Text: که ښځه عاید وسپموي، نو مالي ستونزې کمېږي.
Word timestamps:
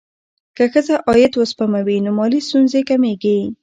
که 0.55 0.63
ښځه 0.73 0.95
عاید 1.07 1.33
وسپموي، 1.35 1.97
نو 2.05 2.11
مالي 2.17 2.39
ستونزې 2.47 2.81
کمېږي. 2.89 3.39